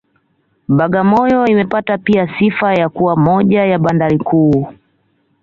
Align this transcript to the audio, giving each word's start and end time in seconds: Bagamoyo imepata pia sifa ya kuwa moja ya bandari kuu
Bagamoyo 0.67 1.43
imepata 1.47 1.97
pia 1.97 2.35
sifa 2.39 2.73
ya 2.73 2.89
kuwa 2.89 3.15
moja 3.15 3.65
ya 3.65 3.79
bandari 3.79 4.19
kuu 4.19 4.67